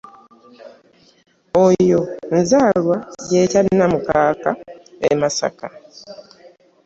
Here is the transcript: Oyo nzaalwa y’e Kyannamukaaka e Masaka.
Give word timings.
Oyo 1.65 1.99
nzaalwa 2.39 2.97
y’e 3.29 3.43
Kyannamukaaka 3.51 4.51
e 5.09 5.11
Masaka. 5.19 5.67